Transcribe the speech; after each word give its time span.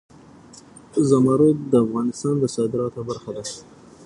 زمرد 1.09 1.57
د 1.71 1.73
افغانستان 1.85 2.35
د 2.39 2.43
صادراتو 2.55 3.01
برخه 3.09 3.31
ده. 3.37 3.43